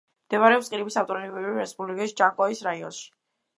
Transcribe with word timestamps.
მდებარეობს 0.27 0.71
ყირიმის 0.73 0.97
ავტონომიური 1.01 1.53
რესპუბლიკის 1.59 2.17
ჯანკოის 2.25 2.67
რაიონში. 2.71 3.09